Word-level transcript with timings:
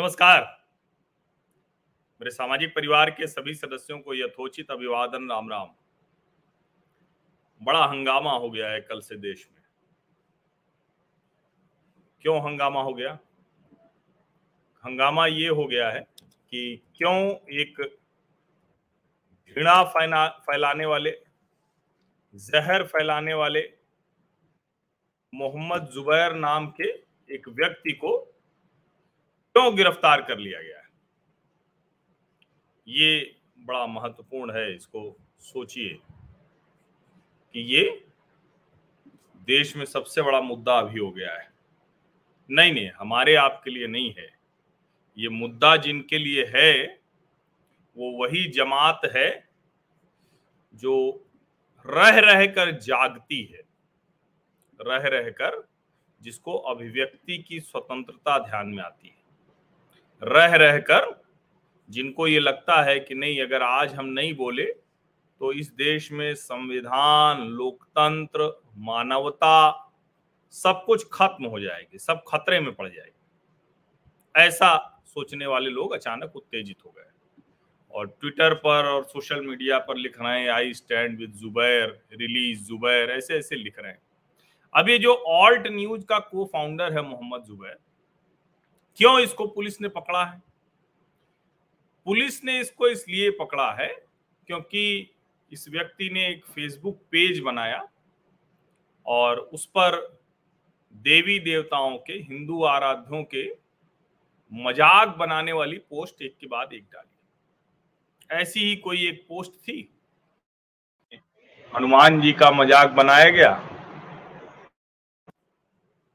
नमस्कार। 0.00 0.42
मेरे 2.20 2.30
सामाजिक 2.30 2.70
परिवार 2.74 3.10
के 3.10 3.26
सभी 3.26 3.54
सदस्यों 3.54 3.98
को 3.98 4.14
यथोचित 4.14 4.70
अभिवादन 4.70 5.28
राम 5.30 5.50
राम 5.50 5.68
बड़ा 7.60 7.84
हंगामा 7.84 8.32
हो 8.32 8.50
गया 8.50 8.70
है 8.70 8.80
कल 8.80 9.00
से 9.00 9.16
देश 9.16 9.46
में। 9.52 9.62
क्यों 12.22 12.40
हंगामा 12.40 12.82
हो 12.82 12.94
गया? 12.94 13.12
हंगामा 14.84 15.26
ये 15.26 15.48
हो 15.48 15.66
गया 15.66 15.90
है 15.90 16.00
कि 16.52 16.82
क्यों 16.96 17.18
एक 17.58 17.80
घृणा 19.56 19.82
फैलाने 20.40 20.86
वाले, 20.86 21.10
जहर 22.34 22.86
फैलाने 22.86 23.34
वाले 23.34 23.68
मोहम्मद 25.34 25.90
जुबैर 25.94 26.34
नाम 26.34 26.70
के 26.70 26.90
एक 27.30 27.48
व्यक्ति 27.50 27.92
को 27.92 28.29
क्यों 29.56 29.76
गिरफ़्तार 29.76 30.22
कर 30.22 30.38
लिया 30.38 30.62
गया 30.62 30.78
है? 30.78 30.88
ये 32.88 33.36
बड़ा 33.58 33.86
महत्वपूर्ण 33.86 34.52
है, 34.52 34.74
इसको 34.74 35.16
सोचिए 35.40 35.98
कि 37.54 37.60
ये 37.60 38.06
देश 39.46 39.76
में 39.76 39.84
सबसे 39.84 40.22
बड़ा 40.22 40.40
मुद्दा 40.40 40.78
अभी 40.78 41.00
हो 41.00 41.10
गया 41.10 41.34
है। 41.34 41.50
नहीं 42.50 42.72
नहीं, 42.72 42.90
हमारे 42.90 43.34
आपके 43.34 43.70
लिए 43.70 43.86
नहीं 43.86 44.14
है। 44.18 44.38
ये 45.18 45.28
मुद्दा 45.28 45.76
जिनके 45.76 46.18
लिए 46.18 46.44
है, 46.56 47.00
वो 47.96 48.10
वही 48.10 48.48
जमात 48.50 49.00
है 49.16 49.48
जो 50.74 51.26
रह 51.86 52.18
रह 52.18 52.46
कर 52.46 52.70
जागती 52.70 53.42
है। 53.42 53.62
रह 54.80 55.08
रह 55.08 55.30
कर 55.30 55.68
जिसको 56.20 56.56
अभिव्यक्ति 56.56 57.38
की 57.38 57.60
स्वतंत्रता 57.60 58.38
ध्यान 58.38 58.66
में 58.66 58.82
आती 58.82 59.08
है। 59.08 59.19
रह 60.22 60.54
रहकर 60.54 61.08
जिनको 61.88 62.26
ये 62.26 62.40
लगता 62.40 62.80
है 62.82 62.98
कि 63.00 63.14
नहीं, 63.14 63.40
अगर 63.42 63.62
आज 63.62 63.94
हम 63.94 64.06
नहीं 64.06 64.34
बोले 64.34 64.64
तो 64.64 65.52
इस 65.52 65.72
देश 65.72 66.10
में 66.12 66.34
संविधान, 66.34 67.40
लोकतंत्र, 67.40 68.50
मानवता 68.76 69.86
सब 70.54 70.82
कुछ 70.86 71.06
खत्म 71.12 71.46
हो 71.46 71.60
जाएगी, 71.60 71.98
सब 71.98 72.22
खतरे 72.28 72.60
में 72.60 72.72
पड़ 72.74 72.88
जाएगी। 72.88 74.42
ऐसा 74.46 75.02
सोचने 75.06 75.46
वाले 75.46 75.70
लोग 75.70 75.92
अचानक 75.92 76.36
उत्तेजित 76.36 76.84
हो 76.86 76.90
गए। 76.90 77.08
और 77.94 78.06
ट्विटर 78.20 78.54
पर 78.54 78.86
और 78.86 79.04
सोशल 79.04 79.40
मीडिया 79.40 79.78
पर 79.78 79.96
लिख 79.96 80.20
रहे 80.20 80.40
हैं 80.40 80.48
I 80.48 80.72
stand 80.74 81.18
with 81.18 81.30
Zubair 81.32 82.00
release 82.12 82.64
Zubair 82.64 83.10
ऐसे 83.10 83.34
ऐसे 83.34 83.56
लिख 83.56 83.78
रहे 83.78 83.92
हैं। 83.92 84.02
अब 84.74 84.88
ये 84.88 84.98
जो 84.98 85.14
ऑल्ट 85.14 85.66
न्यूज़ 85.66 86.04
का 86.04 86.18
को 86.20 86.44
फाउंडर 86.44 86.92
है 86.92 87.02
मोहम्मद 87.02 87.44
जुबैर 87.44 87.78
क्यों 89.00 89.18
इसको 89.20 89.46
पुलिस 89.46 89.80
ने 89.80 89.88
पकड़ा 89.88 90.24
है? 90.24 90.42
पुलिस 92.04 92.44
ने 92.44 92.58
इसको 92.60 92.88
इसलिए 92.88 93.30
पकड़ा 93.30 93.70
है 93.72 93.88
क्योंकि 94.48 95.10
इस 95.52 95.68
व्यक्ति 95.68 96.08
ने 96.10 96.26
एक 96.28 96.44
फेसबुक 96.44 96.96
पेज 97.10 97.40
बनाया 97.40 97.82
और 99.06 99.38
उस 99.38 99.64
पर 99.66 99.96
देवी 100.94 101.38
देवताओं 101.38 101.96
के, 101.98 102.12
हिंदू 102.12 102.62
आराध्यों 102.64 103.22
के 103.24 103.48
मज़ाक 104.52 105.16
बनाने 105.16 105.52
वाली 105.52 105.78
पोस्ट 105.78 106.22
एक 106.22 106.36
के 106.40 106.46
बाद 106.46 106.72
एक 106.72 106.84
डाली। 106.84 108.36
ऐसी 108.40 108.60
ही 108.60 108.76
कोई 108.76 109.08
एक 109.08 109.24
पोस्ट 109.28 109.52
थी? 109.52 109.88
हनुमान 111.74 112.20
जी 112.20 112.32
का 112.32 112.50
मज़ाक 112.50 112.90
बनाया 112.90 113.30
गया? 113.30 113.69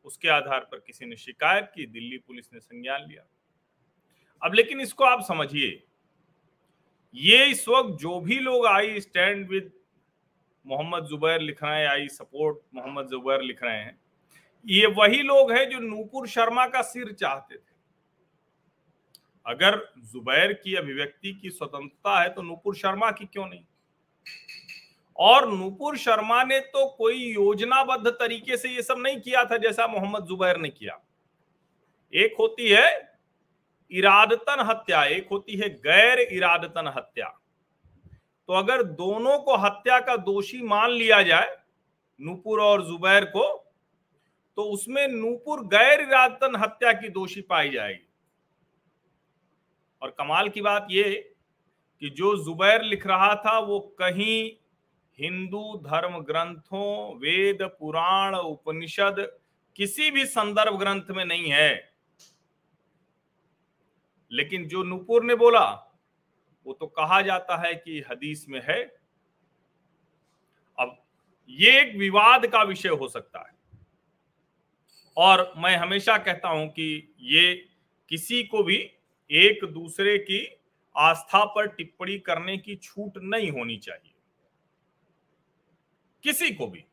उसके 0.06 0.30
आधार 0.30 0.60
पर 0.62 0.80
किसी 0.80 1.06
ने 1.06 1.16
शिकायत 1.18 1.72
की, 1.76 1.86
दिल्ली 1.86 2.18
पुलिस 2.18 2.54
ने 2.54 2.60
संज्ञान 2.60 3.06
लिया। 3.08 3.26
अब 4.42 4.54
लेकिन 4.54 4.82
इसको 4.82 5.04
आप 5.04 5.22
समझिए, 5.24 5.84
ये 7.14 7.46
इस 7.46 7.68
वक्त 7.70 8.00
जो 8.00 8.20
भी 8.20 8.40
लोग 8.40 8.66
I 8.66 9.00
stand 9.02 9.48
with 9.50 9.72
Mohammed 10.66 11.06
Zubair 11.06 11.42
लिख 11.42 11.64
रहे 11.64 11.80
हैं, 11.82 11.88
आई 11.88 12.08
सपोर्ट 12.10 12.58
मोहम्मद 12.76 13.08
जुबैर 13.08 13.42
लिख 13.42 13.64
रहे 13.64 13.78
हैं, 13.78 13.98
ये 14.66 14.88
वही 14.88 15.22
लोग 15.22 15.52
हैं 15.52 15.70
जो 15.70 15.80
नूपुर 15.80 16.28
शर्मा 16.28 16.66
का 16.68 16.82
सिर 16.82 17.12
चाहते 17.14 17.56
थे। 17.56 17.74
अगर 19.46 19.78
जुबैर 20.04 20.54
की 20.54 20.76
अभिव्यक्ति 20.76 21.34
की 21.34 21.50
स्वतंत्रता 21.50 22.20
है 22.22 22.30
तो 22.30 22.42
नूपुर 22.42 22.76
शर्मा 22.76 23.12
की 23.12 23.26
क्यों 23.26 23.48
नहीं? 23.48 23.64
और 25.20 25.48
नूपुर 25.50 25.98
शर्मा 25.98 26.44
ने 26.44 26.60
तो 26.60 26.86
कोई 26.90 27.24
योजनाबद्ध 27.26 28.10
तरीके 28.10 28.58
से 28.58 28.70
ये 28.70 28.82
सब 28.82 28.96
नहीं 29.00 29.20
किया 29.22 29.44
था 29.46 29.58
जैसा 29.58 29.88
मोहम्मद 29.88 30.26
जुबैर 30.26 30.58
ने 30.58 30.70
किया। 30.70 31.00
एक 32.14 32.36
होती 32.40 32.70
है 32.70 33.18
इरादतन 33.92 34.66
हत्या, 34.70 35.04
एक 35.04 35.28
होती 35.32 35.58
है 35.58 35.70
गैर 35.70 36.20
इरादतन 36.20 36.94
हत्या। 36.98 37.28
तो 38.50 38.54
अगर 38.54 38.84
दोनों 38.84 39.38
को 39.40 39.56
हत्या 39.58 40.00
का 40.00 40.16
दोषी 40.18 40.62
मान 40.64 40.92
लिया 40.92 41.22
जाए, 41.24 41.56
नूपुर 42.20 42.62
और 42.62 42.86
जुबैर 42.86 43.26
को 43.28 43.44
तो 44.58 44.64
उसमें 44.64 45.08
नूपुर 45.08 45.62
गैर 45.68 46.02
इरादतन 46.02 46.56
हत्या 46.56 46.92
की 46.94 47.10
दोषी 47.10 47.42
पाई 47.42 47.70
जाएगी। 47.70 48.08
और 50.02 50.10
कमाल 50.10 50.50
की 50.50 50.62
बात 50.62 50.88
यह 50.92 51.24
कि 52.02 52.10
जो 52.10 52.36
जुबैर 52.46 52.84
लिख 52.84 53.06
रहा 53.08 53.34
था, 53.36 53.58
वो 53.60 53.80
कहीं 54.00 54.52
हिंदू 55.20 55.78
धर्म 55.78 56.20
ग्रंथों, 56.20 57.18
वेद, 57.18 57.64
पुराण, 57.64 58.36
उपनिषद 58.36 59.40
किसी 59.76 60.12
भी 60.12 60.26
संदर्भ 60.26 60.80
ग्रंथ 60.80 61.02
में 61.12 61.26
नहीं 61.26 61.52
है। 61.52 61.96
लेकिन 64.32 64.68
जो 64.68 64.84
नुपुर 64.84 65.24
ने 65.24 65.36
बोला, 65.36 65.96
वो 66.66 66.74
तो 66.74 66.88
कहा 66.88 67.22
जाता 67.22 67.68
है 67.68 67.76
कि 67.76 68.04
हदीस 68.12 68.46
में 68.50 68.62
है। 68.64 68.84
अब 70.80 71.04
ये 71.50 71.82
एक 71.82 71.96
विवाद 71.96 72.48
का 72.48 72.64
विषय 72.64 72.90
हो 72.90 73.08
सकता 73.08 73.40
है। 73.40 73.56
और 75.18 75.54
मैं 75.58 75.78
हमेशा 75.78 76.18
कहता 76.18 76.50
हूँ 76.50 76.68
कि 76.68 77.16
ये 77.20 77.70
किसी 78.10 78.44
को 78.44 78.64
भी 78.64 78.92
एक 79.32 79.66
दूसरे 79.66 80.18
की 80.18 80.62
आस्था 80.98 81.46
पर 81.46 81.68
टिप्पणी 81.68 82.20
करने 82.20 82.58
की 82.58 82.76
छूट 82.76 83.14
नहीं 83.18 83.52
होनी 83.52 83.78
चाहिए। 83.78 84.15
किसी 86.26 86.50
को 86.52 86.68
भी। 86.68 86.84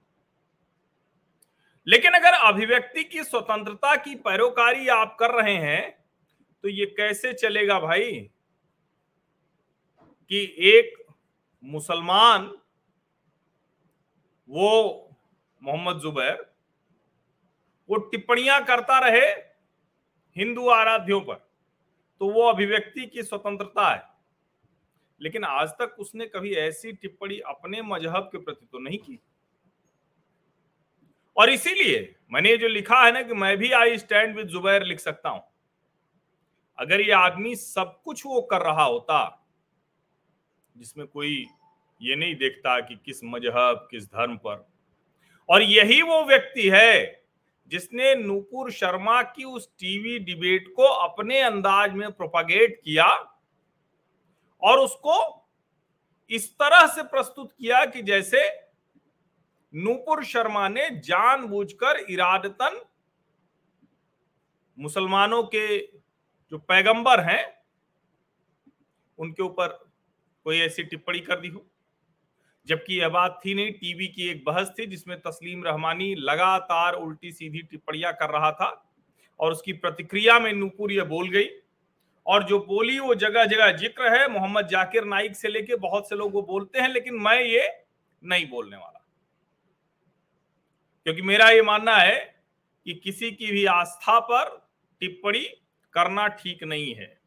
लेकिन 1.86 2.12
अगर 2.12 2.32
अभिव्यक्ति 2.46 3.04
की 3.04 3.22
स्वतंत्रता 3.24 3.94
की 3.96 4.14
पैरोकारी 4.14 4.88
आप 4.88 5.16
कर 5.20 5.30
रहे 5.34 5.56
हैं 5.56 5.90
तो 6.64 6.68
ये 6.68 6.86
कैसे 6.96 7.32
चलेगा 7.32 7.78
भाई 7.80 8.12
कि 10.30 10.42
एक 10.68 10.94
मुसलमान, 11.64 12.46
वो 14.48 15.08
मोहम्मद 15.62 15.98
जुबैर, 16.00 16.54
वो 17.88 17.96
टिप्पणियाँ 18.10 18.64
करता 18.64 18.98
रहे 18.98 19.26
हिंदू 20.36 20.68
आराध्यों 20.68 21.20
पर 21.20 21.34
तो 22.20 22.28
वो 22.28 22.42
अभिव्यक्ति 22.42 23.06
की 23.06 23.22
स्वतंत्रता 23.22 23.88
है। 23.88 24.11
लेकिन 25.22 25.44
आज 25.44 25.68
तक 25.70 25.96
उसने 25.98 26.26
कभी 26.26 26.54
ऐसी 26.54 26.92
टिप्पणी 26.92 27.38
अपने 27.48 27.82
मज़हब 27.82 28.28
के 28.32 28.38
प्रति 28.38 28.66
तो 28.72 28.78
नहीं 28.78 28.98
की। 28.98 29.18
और 31.36 31.50
इसीलिए 31.50 32.14
मैंने 32.32 32.56
जो 32.56 32.68
लिखा 32.68 33.04
है 33.04 33.12
ना 33.12 33.22
कि 33.22 33.34
मैं 33.34 33.56
भी 33.58 33.70
आई 33.72 33.98
स्टैंड 33.98 34.36
विद 34.36 34.46
जुबैर 34.46 34.84
लिख 34.84 35.00
सकता 35.00 35.28
हूँ। 35.28 35.42
अगर 36.78 37.00
ये 37.00 37.12
आदमी 37.12 37.54
सब 37.56 38.00
कुछ 38.04 38.26
वो 38.26 38.40
कर 38.42 38.62
रहा 38.62 38.84
होता, 38.84 39.48
जिसमें 40.76 41.06
कोई 41.06 41.46
ये 42.00 42.16
नहीं 42.16 42.34
देखता 42.34 42.78
कि 42.80 42.94
किस 43.06 43.24
मज़हब, 43.24 43.88
किस 43.90 44.06
धर्म 44.06 44.36
पर। 44.36 44.66
और 45.48 45.62
यही 45.62 46.00
वो 46.02 46.22
व्यक्ति 46.24 46.68
है 46.68 47.22
जिसने 47.72 48.14
नूपुर 48.14 48.70
शर्मा 48.72 49.22
की 49.22 49.44
उस 49.44 49.68
टीवी 49.80 50.18
डिबेट 50.18 50.72
को 50.76 50.82
अपने 50.82 51.40
अंदाज 51.40 51.92
में 51.92 52.10
प्रोपागेट 52.12 52.80
किया 52.84 53.06
और 54.62 54.78
उसको 54.78 55.48
इस 56.30 56.52
तरह 56.54 56.86
से 56.86 57.02
प्रस्तुत 57.02 57.52
किया 57.52 57.84
कि 57.84 58.02
जैसे 58.02 58.48
नूपुर 59.74 60.24
शर्मा 60.24 60.68
ने 60.68 60.90
जानबूझकर 60.90 61.96
इरादतन 62.10 62.80
मुसलमानों 64.78 65.42
के 65.42 65.78
जो 66.52 66.58
पैगंबर 66.58 67.20
हैं, 67.20 67.62
उनके 69.18 69.42
ऊपर 69.42 69.68
कोई 70.44 70.60
ऐसी 70.60 70.82
टिप्पणी 70.82 71.20
कर 71.20 71.40
दी 71.40 71.48
हो? 71.48 71.66
जबकि 72.66 73.00
यह 73.00 73.08
बात 73.08 73.40
थी 73.46 73.54
नहीं, 73.54 73.72
टीवी 73.72 74.06
की 74.06 74.28
एक 74.28 74.44
बहस 74.44 74.72
थी 74.78 74.86
जिसमें 74.86 75.20
तस्लीम 75.20 75.64
रहमानी 75.64 76.14
लगातार 76.14 76.94
उल्टी 76.94 77.32
सीधी 77.32 77.62
टिप्पणियाँ 77.62 78.12
कर 78.12 78.30
रहा 78.30 78.52
था 78.52 78.94
और 79.40 79.52
उसकी 79.52 79.72
प्रतिक्रिया 79.72 80.38
में 80.38 80.52
नूपुर 80.52 80.92
यह 80.92 81.04
बोल 81.04 81.28
गई 81.28 81.48
और 82.26 82.42
जो 82.42 82.58
बोली 82.58 82.98
वो 82.98 83.14
जगह 83.14 83.44
जगह 83.44 83.72
ज़िक्र 83.72 84.20
है, 84.20 84.28
मोहम्मद 84.28 84.66
जाकिर 84.66 85.04
नाइक 85.04 85.36
से 85.36 85.48
लेके 85.48 85.76
बहुत 85.76 86.08
से 86.08 86.16
लोग 86.16 86.34
वो 86.34 86.42
बोलते 86.42 86.80
हैं, 86.80 86.88
लेकिन 86.88 87.14
मैं 87.14 87.40
ये 87.40 87.84
नहीं 88.24 88.48
बोलने 88.48 88.76
वाला। 88.76 88.98
क्योंकि 91.04 91.22
मेरा 91.22 91.50
ये 91.50 91.62
मानना 91.62 91.96
है 91.96 92.34
कि 92.84 92.94
किसी 92.94 93.32
की 93.32 93.46
भी 93.46 93.64
आस्था 93.64 94.20
पर 94.20 94.68
टिप्पणी 95.00 95.44
करना 95.92 96.28
ठीक 96.28 96.64
नहीं 96.64 96.94
है। 96.94 97.20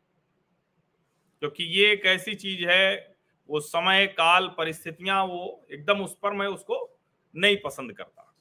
क्योंकि 1.39 1.63
ये 1.63 1.91
एक 1.91 2.05
ऐसी 2.05 2.35
चीज़ 2.35 2.65
है, 2.65 3.17
वो 3.49 3.59
समय, 3.59 4.07
काल, 4.07 4.47
परिस्थितियाँ, 4.47 5.25
वो 5.25 5.65
एकदम 5.71 6.01
उस 6.01 6.17
पर 6.23 6.31
मैं 6.31 6.47
उसको 6.47 6.99
नहीं 7.35 7.57
पसंद 7.57 7.93
करता। 7.93 8.35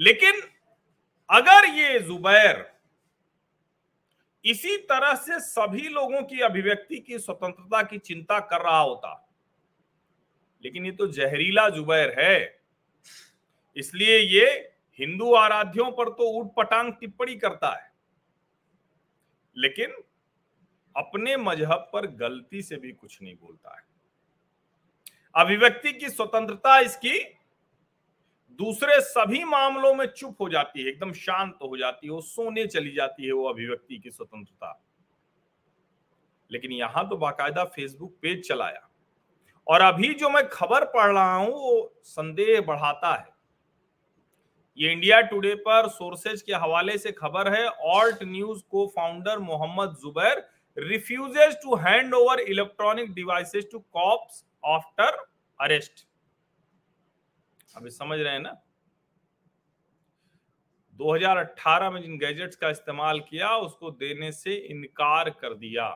लेकिन 0.00 0.42
अगर 1.30 1.68
ये 1.68 1.98
जुबैर 1.98 2.73
इसी 4.44 4.76
तरह 4.76 5.14
से 5.14 5.40
सभी 5.40 5.88
लोगों 5.88 6.22
की 6.22 6.40
अभिव्यक्ति 6.40 6.98
की 6.98 7.18
स्वतंत्रता 7.18 7.82
की 7.82 7.98
चिंता 7.98 8.40
कर 8.40 8.60
रहा 8.60 8.80
होता। 8.80 9.34
लेकिन 10.64 10.86
ये 10.86 10.92
तो 10.92 11.06
जहरीला 11.06 11.68
जुबैर 11.68 12.20
है। 12.20 12.62
इसलिए 13.76 14.18
ये 14.18 14.46
हिंदू 14.98 15.32
आराध्यों 15.34 15.90
पर 15.92 16.08
तो 16.08 16.30
ऊट 16.32 16.54
पटांग 16.54 16.92
टिप्पणी 16.92 17.36
करता 17.36 17.74
है। 17.74 17.92
लेकिन 19.56 20.02
अपने 20.96 21.36
मज़हब 21.36 21.90
पर 21.92 22.06
गलती 22.06 22.62
से 22.62 22.76
भी 22.76 22.92
कुछ 22.92 23.22
नहीं 23.22 23.34
बोलता 23.34 23.76
है। 23.76 23.84
अभिव्यक्ति 25.34 25.92
की 25.92 26.08
स्वतंत्रता 26.08 26.78
इसकी 26.78 27.18
दूसरे 28.58 29.00
सभी 29.00 29.42
मामलों 29.44 29.94
में 29.94 30.06
चुप 30.06 30.40
हो 30.40 30.48
जाती 30.48 30.82
है, 30.82 30.88
एकदम 30.88 31.12
शांत 31.12 31.58
हो 31.62 31.76
जाती 31.76 32.06
है, 32.06 32.12
वो 32.12 32.20
सोने 32.20 32.66
चली 32.66 32.90
जाती 32.90 33.26
है, 33.26 33.32
वो 33.32 33.48
अभिव्यक्ति 33.48 33.98
की 33.98 34.10
स्वतंत्रता। 34.10 34.80
लेकिन 36.50 36.72
यहाँ 36.72 37.08
तो 37.08 37.16
बाकायदा 37.16 37.64
फेसबुक 37.64 38.16
पेज 38.22 38.48
चलाया। 38.48 38.88
और 39.66 39.80
अभी 39.80 40.12
जो 40.14 40.30
मैं 40.30 40.48
खबर 40.48 40.84
पढ़ 40.84 41.12
रहा 41.12 41.34
हूँ, 41.34 41.52
वो 41.52 42.00
संदेह 42.04 42.60
बढ़ाता 42.60 43.14
है। 43.14 43.32
ये 44.78 44.92
इंडिया 44.92 45.20
टुडे 45.20 45.54
पर 45.54 45.88
सोर्सेज 45.88 46.42
के 46.42 46.52
हवाले 46.52 46.96
से 46.98 47.12
खबर 47.12 47.52
है 47.52 47.66
ऑल्ट 47.66 48.22
न्यूज़ 48.22 48.62
को 48.70 48.86
founder 48.96 49.38
Mohammed 49.38 49.96
Zubair 50.02 50.46
refuses 50.76 51.54
to 51.54 51.76
hand 51.76 52.14
over 52.14 52.40
electronic 52.40 53.12
devices 53.14 53.68
to 53.72 53.78
cops 53.78 54.44
after 54.66 55.24
arrest 55.60 56.06
अभी 57.76 57.90
समझ 57.90 58.20
रहे 58.20 58.32
हैं 58.32 58.40
ना? 58.40 58.62
2018 60.98 61.90
में 61.90 62.02
जिन 62.02 62.18
गैजेट्स 62.18 62.56
का 62.56 62.70
इस्तेमाल 62.70 63.20
किया, 63.20 63.56
उसको 63.56 63.90
देने 63.90 64.32
से 64.32 64.54
इनकार 64.54 65.30
कर 65.30 65.54
दिया। 65.54 65.88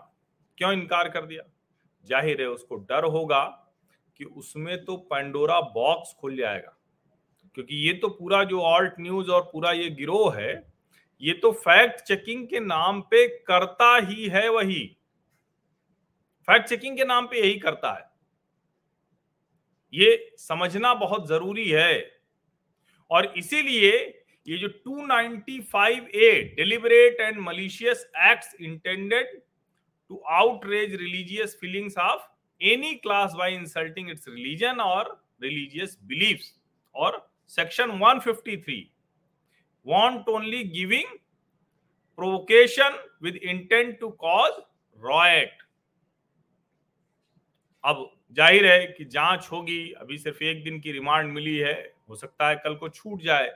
क्यों 0.58 0.72
इनकार 0.72 1.08
कर 1.08 1.26
दिया? 1.26 1.42
ज़ाहिर 2.06 2.40
है 2.40 2.48
उसको 2.48 2.76
डर 2.76 3.04
होगा 3.04 3.44
कि 4.16 4.24
उसमें 4.24 4.84
तो 4.84 4.96
पेंडोरा 4.96 5.60
बॉक्स 5.60 6.14
खुल 6.20 6.36
जाएगा। 6.36 6.74
क्योंकि 7.54 7.76
ये 7.76 7.92
तो 7.92 8.08
पूरा 8.08 8.44
जो 8.44 8.60
ऑल्ट 8.60 8.94
न्यूज़ 9.00 9.30
और 9.30 9.42
पूरा 9.42 9.72
ये 9.72 9.90
गिरोह 9.90 10.36
है, 10.36 10.72
ये 11.22 11.32
तो 11.32 11.52
फैक्ट 11.52 12.00
चेकिंग 12.00 12.48
के 12.48 12.60
नाम 12.60 13.00
पे 13.00 13.26
करता 13.28 13.96
ही 13.96 14.28
है 14.28 14.48
वही। 14.48 14.98
फैक्ट 16.48 16.66
चेकिंग 16.66 16.96
के 16.96 17.04
नाम 17.04 17.26
पे 17.26 17.40
यही 17.40 17.58
करता 17.58 17.92
है। 17.92 18.07
ये 19.92 20.36
समझना 20.38 20.92
बहुत 20.94 21.28
ज़रूरी 21.28 21.68
है। 21.70 22.18
और 23.10 23.32
इसीलिए 23.36 23.92
ये 24.46 24.58
जो 24.58 24.68
295 24.86 26.08
A 26.16 26.54
deliberate 26.56 27.20
and 27.20 27.38
malicious 27.40 28.04
acts 28.22 28.54
intended 28.60 29.40
to 30.10 30.22
outrage 30.32 30.94
religious 30.94 31.56
feelings 31.60 31.98
of 31.98 32.22
any 32.60 32.94
class 32.96 33.32
by 33.38 33.54
insulting 33.54 34.10
its 34.10 34.28
religion 34.28 34.80
और 34.80 35.10
रिलीजियस 35.42 35.98
बिलीव्स 36.02 36.54
और 36.94 37.26
section 37.50 37.90
153 37.98 38.80
want 39.86 40.28
only 40.28 40.62
giving 40.70 41.16
provocation 42.18 42.98
with 43.22 43.36
intent 43.36 43.98
to 44.00 44.08
cause 44.20 44.60
riot 45.00 45.62
अब 47.84 48.08
ज़ाहिर 48.36 48.66
है 48.66 48.86
कि 48.86 49.04
जाँच 49.04 49.48
होगी। 49.52 49.92
अभी 49.92 50.18
सिर्फ़ 50.18 50.42
एक 50.44 50.62
दिन 50.64 50.80
की 50.80 50.92
रिमांड 50.92 51.32
मिली 51.32 51.56
है। 51.56 51.74
हो 52.08 52.16
सकता 52.16 52.48
है 52.48 52.56
कल 52.56 52.74
को 52.74 52.88
छूट 52.88 53.22
जाए। 53.22 53.48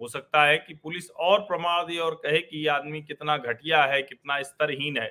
हो 0.00 0.08
सकता 0.08 0.44
है 0.44 0.58
कि 0.58 0.74
पुलिस 0.74 1.10
और 1.10 1.40
प्रमाण 1.40 1.82
दे 1.82 1.98
और 1.98 2.14
कहे 2.14 2.40
कि 2.40 2.58
ये 2.58 2.68
आदमी 2.68 3.02
कितना 3.02 3.36
घटिया 3.36 3.84
है, 3.84 4.02
कितना 4.02 4.42
स्तरहीन 4.42 4.98
है। 4.98 5.10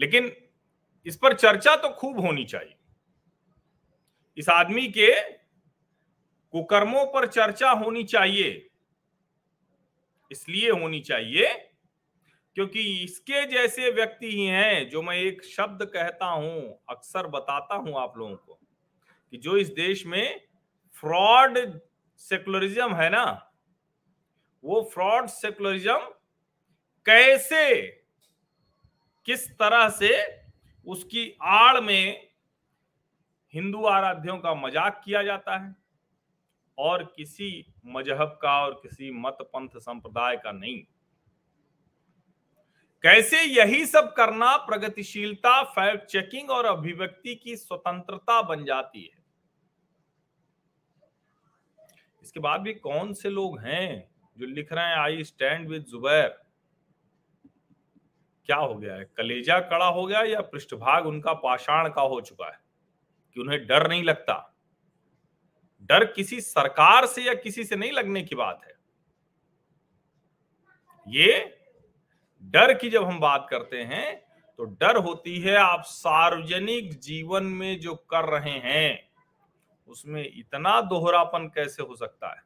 लेकिन 0.00 0.30
इस 1.06 1.16
पर 1.16 1.34
चर्चा 1.34 1.76
तो 1.76 1.88
खूब 1.88 2.20
होनी 2.20 2.44
चाहिए। 2.44 2.74
इस 4.38 4.48
आदमी 4.48 4.86
के 4.88 5.12
कुकर्मों 6.54 7.04
पर 7.06 7.26
चर्चा 7.26 7.70
होनी 7.70 8.04
चाहिए। 8.04 8.68
इसलिए 10.30 10.70
होनी 10.70 11.00
चाहिए 11.00 11.67
क्योंकि 12.58 12.82
इसके 13.02 13.44
जैसे 13.46 13.90
व्यक्ति 13.90 14.26
ही 14.28 14.44
हैं 14.44 14.88
जो 14.90 15.00
मैं 15.02 15.14
एक 15.16 15.42
शब्द 15.44 15.82
कहता 15.84 16.26
हूँ, 16.26 16.80
अक्सर 16.90 17.26
बताता 17.26 17.74
हूँ 17.74 17.94
आप 17.96 18.14
लोगों 18.18 18.36
को, 18.36 18.58
कि 19.32 19.36
जो 19.36 19.56
इस 19.56 19.68
देश 19.68 20.04
में 20.06 20.40
फ्रॉड 20.96 21.58
सेकुलरिज्म 22.20 22.94
है 22.94 23.08
ना, 23.10 23.52
वो 24.64 24.82
फ्रॉड 24.94 25.28
सेकुलरिज्म 25.28 25.98
कैसे, 27.06 27.80
किस 29.26 29.48
तरह 29.52 29.88
से 29.90 30.12
उसकी 30.86 31.30
आड़ 31.42 31.80
में 31.80 32.30
हिंदू 33.54 33.84
आराध्यों 33.86 34.38
का 34.38 34.54
मज़ाक 34.56 35.00
किया 35.04 35.22
जाता 35.22 35.58
है 35.58 35.74
और 36.78 37.12
किसी 37.16 37.66
मज़हब 37.86 38.38
का 38.42 38.60
और 38.64 38.80
किसी 38.82 39.10
मत 39.20 39.48
पंथ 39.54 39.80
संप्रदाय 39.80 40.36
का 40.36 40.52
नहीं। 40.52 40.82
कैसे 43.02 43.42
यही 43.42 43.86
सब 43.86 44.14
करना 44.14 44.56
प्रगतिशीलता 44.56 45.62
फैक्ट 45.62 46.06
चेकिंग 46.06 46.50
और 46.50 46.64
अभिव्यक्ति 46.64 47.34
की 47.34 47.56
स्वतंत्रता 47.56 48.42
बन 48.42 48.64
जाती 48.64 49.02
है? 49.02 49.24
इसके 52.22 52.40
बाद 52.40 52.60
भी 52.60 52.74
कौन 52.74 53.12
से 53.12 53.30
लोग 53.30 53.60
हैं 53.60 54.10
जो 54.38 54.46
लिख 54.46 54.72
रहे 54.72 54.84
हैं 54.84 54.96
आई 54.96 55.24
स्टैंड 55.24 55.68
विद 55.68 55.82
जुबैर 55.82 56.28
क्या 58.46 58.56
हो 58.56 58.74
गया 58.74 58.94
है? 58.94 59.04
कलेजा 59.04 59.60
कड़ा 59.60 59.86
हो 59.86 60.06
गया 60.06 60.22
या 60.22 60.40
पृष्ठभाग 60.40 61.06
उनका 61.06 61.32
पाषाण 61.32 61.88
का 61.88 62.02
हो 62.02 62.20
चुका 62.20 62.46
है? 62.46 62.60
कि 63.34 63.40
उन्हें 63.40 63.66
डर 63.66 63.88
नहीं 63.88 64.02
लगता? 64.02 64.54
डर 65.82 66.04
किसी 66.04 66.40
सरकार 66.40 67.06
से 67.06 67.22
या 67.22 67.34
किसी 67.34 67.64
से 67.64 67.76
नहीं 67.76 67.92
लगने 67.92 68.22
की 68.22 68.34
बात 68.34 68.60
है। 68.64 68.74
ये 71.08 71.57
डर 72.48 72.72
की 72.74 72.90
जब 72.90 73.04
हम 73.04 73.20
बात 73.20 73.46
करते 73.50 73.82
हैं 73.82 74.16
तो 74.58 74.64
डर 74.64 74.96
होती 74.96 75.38
है 75.40 75.56
आप 75.56 75.82
सार्वजनिक 75.82 76.92
जीवन 77.00 77.44
में 77.44 77.80
जो 77.80 77.94
कर 77.94 78.24
रहे 78.24 78.58
हैं, 78.58 79.10
उसमें 79.88 80.30
इतना 80.34 80.80
दोहरापन 80.80 81.46
कैसे 81.48 81.82
हो 81.82 81.96
सकता 81.96 82.28
है? 82.28 82.42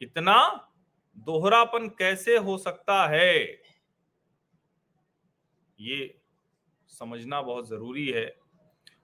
इतना 0.00 0.70
दोहरापन 1.16 1.88
कैसे 1.88 2.36
हो 2.36 2.58
सकता 2.58 3.06
है? 3.06 3.38
ये 5.80 6.18
समझना 6.88 7.42
बहुत 7.42 7.68
ज़रूरी 7.68 8.08
है। 8.08 8.36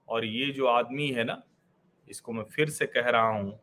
और 0.08 0.24
ये 0.24 0.50
जो 0.50 0.66
आदमी 0.66 1.08
है 1.08 1.24
ना, 1.24 1.42
इसको 2.08 2.32
मैं 2.32 2.44
फिर 2.44 2.68
से 2.68 2.86
कह 2.86 3.08
रहा 3.10 3.28
हूँ 3.28 3.60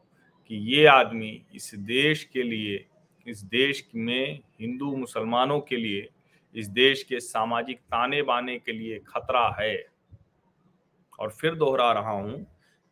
कि 0.47 0.75
ये 0.75 0.85
आदमी 0.85 1.45
इस 1.53 1.71
देश 1.75 2.23
के 2.23 2.43
लिए 2.43 2.87
इस 3.27 3.41
देश 3.43 3.83
में 3.95 4.39
हिंदू 4.61 4.95
मुसलमानों 4.95 5.59
के 5.59 5.77
लिए, 5.77 6.07
इस 6.55 6.67
देश 6.69 7.03
के 7.03 7.19
सामाजिक 7.19 7.79
ताने 7.81 8.21
बाने 8.21 8.57
के 8.59 8.71
लिए 8.71 8.99
खतरा 9.07 9.47
है। 9.59 9.85
और 11.19 11.29
फिर 11.31 11.55
दोहरा 11.55 11.91
रहा 11.91 12.11
हूँ 12.11 12.45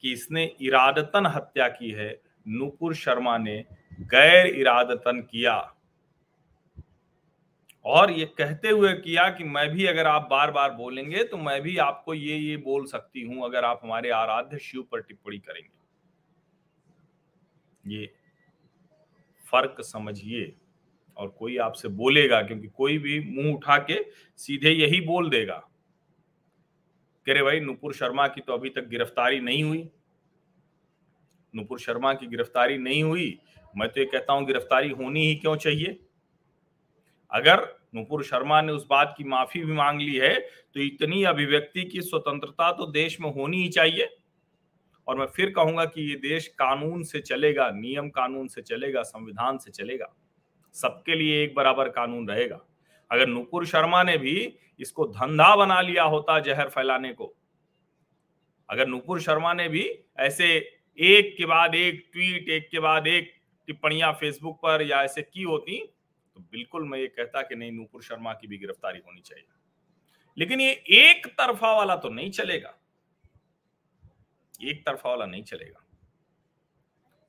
कि 0.03 0.13
इसने 0.13 0.43
इरादतन 0.61 1.25
हत्या 1.25 1.67
की 1.69 1.91
है। 1.91 2.09
नूपुर 2.45 2.95
शर्मा 2.95 3.37
ने 3.37 3.63
गैर 4.03 4.47
इरादतन 4.47 5.21
किया। 5.21 5.71
और 7.85 8.11
ये 8.11 8.25
कहते 8.37 8.69
हुए 8.69 8.93
किया 8.93 9.27
कि 9.29 9.43
मैं 9.43 9.67
भी 9.69 9.85
अगर 9.85 10.07
आप 10.07 10.27
बार 10.31 10.51
बार 10.51 10.71
बोलेंगे 10.71 11.23
तो 11.23 11.37
मैं 11.37 11.61
भी 11.61 11.77
आपको 11.77 12.13
ये 12.13 12.37
ये 12.37 12.57
बोल 12.59 12.85
सकती 12.85 13.21
हूँ 13.21 13.43
अगर 13.45 13.65
आप 13.65 13.79
हमारे 13.83 14.09
आराध्य 14.11 14.57
शिव 14.59 14.81
पर 14.91 15.01
टिप्पणी 15.01 15.37
करेंगे। 15.39 15.69
ये 17.95 18.05
फ़र्क 19.47 19.81
समझिए 19.81 20.53
और 21.17 21.27
कोई 21.29 21.57
आपसे 21.57 21.87
बोलेगा, 21.89 22.41
क्योंकि 22.41 22.67
कोई 22.67 22.97
भी 22.97 23.19
मुँह 23.31 23.53
उठा 23.53 23.77
के 23.81 23.99
सीधे 24.39 24.71
यही 24.71 25.01
बोल 25.01 25.29
देगा 25.29 25.63
कह 27.27 27.33
रहे 27.33 27.43
भाई, 27.43 27.59
नुपुर 27.59 27.93
शर्मा 27.93 28.27
की 28.27 28.41
तो 28.41 28.53
अभी 28.53 28.69
तक 28.69 28.87
गिरफ्तारी 28.87 29.39
नहीं 29.39 29.63
हुई। 29.63 29.87
नुपुर 31.53 31.79
शर्मा 31.79 32.13
की 32.13 32.27
गिरफ्तारी 32.27 32.77
नहीं 32.77 33.01
हुई, 33.03 33.37
मैं 33.73 33.87
तो 33.89 33.99
ये 33.99 34.05
कहता 34.05 34.33
हूँ, 34.33 34.45
गिरफ्तारी 34.45 34.89
होनी 34.91 35.25
ही 35.27 35.35
क्यों 35.35 35.55
चाहिए? 35.57 35.99
अगर 37.31 37.63
नुपुर 37.95 38.23
शर्मा 38.23 38.61
ने 38.61 38.71
उस 38.71 38.85
बात 38.89 39.13
की 39.17 39.23
माफ़ी 39.23 39.63
भी 39.63 39.73
मांग 39.73 40.01
ली 40.01 40.15
है 40.15 40.35
तो 40.39 40.79
इतनी 40.81 41.23
अभिव्यक्ति 41.23 41.83
की 41.83 42.01
स्वतंत्रता 42.01 42.71
तो 42.71 42.85
देश 42.91 43.19
में 43.21 43.29
होनी 43.33 43.57
ही 43.57 43.69
चाहिए। 43.69 44.09
और 45.07 45.17
मैं 45.17 45.25
फिर 45.25 45.49
कहूँगा 45.49 45.85
कि 45.85 46.09
ये 46.09 46.15
देश 46.15 46.47
कानून 46.59 47.03
से 47.03 47.19
चलेगा, 47.19 47.69
नियम 47.71 48.09
कानून 48.09 48.47
से 48.47 48.61
चलेगा, 48.61 49.01
संविधान 49.03 49.57
से 49.57 49.71
चलेगा। 49.71 50.13
सबके 50.75 51.15
लिए 51.15 51.43
एक 51.43 51.53
बराबर 51.55 51.89
कानून 51.89 52.27
रहेगा। 52.29 52.59
अगर 53.11 53.27
नुपुर 53.27 53.65
शर्मा 53.65 54.03
ने 54.03 54.17
भी 54.17 54.53
इसको 54.79 55.05
धंधा 55.07 55.55
बना 55.55 55.81
लिया 55.81 56.03
होता 56.03 56.39
जहर 56.39 56.69
फैलाने 56.69 57.13
को, 57.13 57.33
अगर 58.69 58.87
नुपुर 58.87 59.21
शर्मा 59.21 59.53
ने 59.53 59.67
भी 59.69 59.89
ऐसे 60.19 60.47
एक 60.97 61.35
के 61.37 61.45
बाद 61.45 61.75
एक 61.75 62.09
ट्वीट, 62.13 62.49
एक 62.49 62.69
के 62.71 62.79
बाद 62.79 63.07
एक 63.07 63.31
टिप्पणियाँ 63.67 64.11
फेसबुक 64.13 64.57
पर 64.57 64.81
या 64.81 65.03
ऐसे 65.03 65.21
की 65.21 65.43
होती 65.43 65.77
तो 66.35 66.41
बिल्कुल 66.41 66.83
मैं 66.83 66.99
ये 66.99 67.07
कहता 67.07 67.41
कि 67.41 67.55
नहीं, 67.55 67.71
नूपुर 67.71 68.01
शर्मा 68.03 68.33
की 68.33 68.47
भी 68.47 68.57
गिरफ्तारी 68.57 68.99
होनी 69.05 69.21
चाहिए। 69.21 69.45
लेकिन 70.37 70.61
ये 70.61 70.71
एक 70.91 71.27
तरफा 71.27 71.71
वाला 71.73 71.95
तो 71.95 72.09
नहीं 72.09 72.31
चलेगा। 72.31 72.73
एक 74.61 74.85
तरफा 74.85 75.09
वाला 75.09 75.25
नहीं 75.25 75.43
चलेगा। 75.43 75.81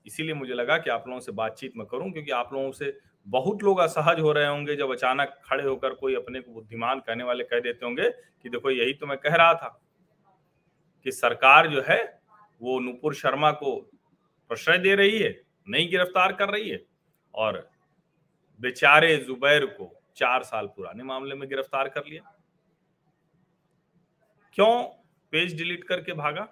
इसीलिए 0.06 0.34
मुझे 0.34 0.54
लगा 0.54 0.76
कि 0.78 0.90
आप 0.90 1.04
लोगों 1.08 1.20
से 1.20 1.32
बातचीत 1.32 1.76
में 1.76 1.86
करूँ, 1.86 2.10
क्योंकि 2.12 2.30
आप 2.30 2.52
लोगों 2.52 2.70
से 2.72 2.98
बहुत 3.26 3.62
लोग 3.62 3.78
असहज 3.78 4.20
हो 4.20 4.32
रहे 4.32 4.46
होंगे, 4.46 4.76
जब 4.76 4.92
अचानक 4.92 5.34
खड़े 5.44 5.64
होकर 5.64 5.94
कोई 5.94 6.14
अपने 6.14 6.40
को 6.40 6.52
बुद्धिमान 6.52 7.00
कहने 7.00 7.24
वाले 7.24 7.44
कह 7.44 7.60
देते 7.60 7.86
होंगे 7.86 8.08
कि 8.10 8.48
देखो, 8.48 8.70
यही 8.70 8.94
तो 8.94 9.06
मैं 9.06 9.16
कह 9.18 9.34
रहा 9.34 9.54
था 9.54 9.68
कि 11.06 11.12
सरकार 11.12 11.68
जो 11.68 11.82
है, 11.88 12.02
वो 12.60 12.78
नुपुर 12.80 13.14
शर्मा 13.14 13.50
को 13.52 13.74
प्रश्रय 14.50 14.78
दे 14.78 14.94
रही 14.94 15.18
है, 15.18 15.30
नहीं 15.66 15.88
गिरफ़्तार 15.90 16.32
कर 16.32 16.50
रही 16.50 16.68
है, 16.70 16.80
और 17.34 17.68
बेचारे 18.60 19.16
जुबैर 19.16 19.66
को 19.66 19.90
चार 20.16 20.42
साल 20.42 20.66
पुराने 20.66 21.02
मामले 21.02 21.34
में 21.34 21.48
गिरफ़्तार 21.48 21.88
कर 21.88 22.06
लिया। 22.06 22.32
क्यों 24.58 24.82
पेज 25.32 25.56
डिलीट 25.56 25.84
करके 25.84 26.12
भागा? 26.12 26.48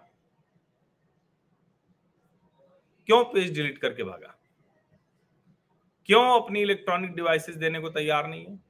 क्यों 3.06 3.24
पेज 3.24 3.54
डिलीट 3.54 3.78
करके 3.78 4.02
भागा? 4.02 4.34
क्यों 6.06 6.42
अपनी 6.42 6.60
इलेक्ट्रॉनिक 6.62 7.14
डिवाइसेस 7.14 7.56
देने 7.56 7.80
को 7.80 7.88
तैयार 7.88 8.26
नहीं 8.26 8.46
है? 8.46 8.60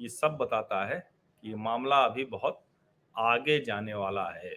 ये 0.00 0.08
सब 0.08 0.36
बताता 0.40 0.84
है 0.86 1.10
कि 1.42 1.48
ये 1.48 1.54
मामला 1.54 1.96
अभी 1.96 2.24
बहुत 2.24 2.64
आगे 3.18 3.60
जाने 3.60 3.94
वाला 3.94 4.28
है। 4.28 4.56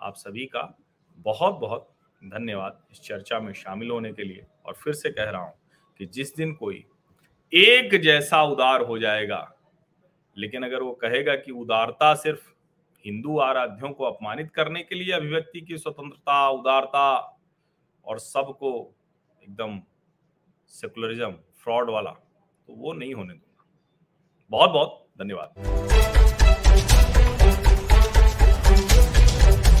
आप 0.00 0.14
सभी 0.14 0.46
का 0.46 0.78
बहुत 1.18 1.54
बहुत 1.54 1.88
धन्यवाद 2.24 2.82
इस 2.92 3.00
चर्चा 3.00 3.40
में 3.40 3.52
शामिल 3.52 3.90
होने 3.90 4.12
के 4.12 4.24
लिए। 4.24 4.46
और 4.66 4.74
फिर 4.74 4.92
से 4.92 5.10
कह 5.10 5.24
रहा 5.24 5.42
हूँ 5.42 5.54
कि 5.98 6.06
जिस 6.06 6.36
दिन 6.36 6.54
कोई 6.54 6.84
एक 7.54 8.00
जैसा 8.00 8.42
उदार 8.42 8.80
हो 8.80 8.98
जाएगा, 8.98 9.56
लेकिन 10.36 10.62
अगर 10.62 10.82
वो 10.82 10.92
कहेगा 10.92 11.36
कि 11.36 11.52
उदारता 11.52 12.14
सिर्फ़ 12.14 12.52
हिंदू 13.04 13.38
आराध्यों 13.38 13.90
को 13.90 14.04
अपमानित 14.04 14.50
करने 14.50 14.82
के 14.82 14.94
लिए 14.94 15.12
अभिव्यक्ति 15.12 15.60
की 15.60 15.78
स्वतंत्रता, 15.78 16.48
उदारता 16.48 17.38
और 18.06 18.18
सबको 18.18 18.70
एकदम 19.42 19.80
सेकुलरिज्म, 20.70 21.30
फ्रॉड 21.62 21.90
वाला 21.90 22.10
तो 22.10 22.74
वो 22.74 22.92
नहीं 22.92 23.14
होने 23.14 23.32
दूँगा। 23.34 23.64
बहुत 24.50 24.70
बहुत 24.70 25.06
धन्यवाद। 25.18 26.21